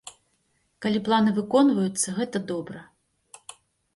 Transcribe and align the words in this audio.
Калі 0.85 0.99
планы 1.07 1.33
выконваюцца, 1.39 2.15
гэта 2.17 2.37
добра. 2.53 2.79